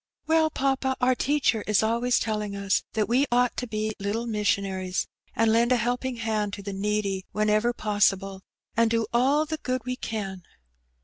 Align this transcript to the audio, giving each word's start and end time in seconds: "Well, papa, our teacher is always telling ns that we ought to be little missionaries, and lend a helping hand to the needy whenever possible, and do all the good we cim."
"Well, 0.25 0.49
papa, 0.49 0.95
our 0.99 1.13
teacher 1.13 1.63
is 1.67 1.83
always 1.83 2.17
telling 2.17 2.57
ns 2.59 2.83
that 2.93 3.07
we 3.07 3.27
ought 3.31 3.55
to 3.57 3.67
be 3.67 3.93
little 3.99 4.25
missionaries, 4.25 5.05
and 5.35 5.51
lend 5.51 5.71
a 5.71 5.75
helping 5.75 6.15
hand 6.15 6.53
to 6.53 6.63
the 6.63 6.73
needy 6.73 7.27
whenever 7.33 7.71
possible, 7.71 8.41
and 8.75 8.89
do 8.89 9.05
all 9.13 9.45
the 9.45 9.57
good 9.61 9.83
we 9.85 9.95
cim." 9.97 10.41